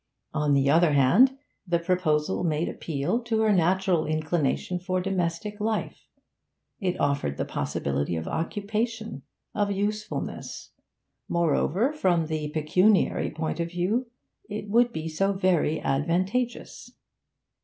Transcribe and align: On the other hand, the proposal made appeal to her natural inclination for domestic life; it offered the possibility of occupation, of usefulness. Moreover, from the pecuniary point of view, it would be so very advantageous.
On 0.33 0.53
the 0.55 0.67
other 0.67 0.93
hand, 0.93 1.37
the 1.67 1.77
proposal 1.77 2.43
made 2.43 2.67
appeal 2.67 3.21
to 3.21 3.41
her 3.41 3.53
natural 3.53 4.07
inclination 4.07 4.79
for 4.79 4.99
domestic 4.99 5.59
life; 5.61 6.07
it 6.79 6.99
offered 6.99 7.37
the 7.37 7.45
possibility 7.45 8.15
of 8.15 8.27
occupation, 8.27 9.21
of 9.53 9.71
usefulness. 9.71 10.71
Moreover, 11.29 11.93
from 11.93 12.25
the 12.25 12.49
pecuniary 12.49 13.29
point 13.29 13.59
of 13.59 13.69
view, 13.69 14.09
it 14.49 14.67
would 14.71 14.91
be 14.91 15.07
so 15.07 15.33
very 15.33 15.79
advantageous. 15.79 16.93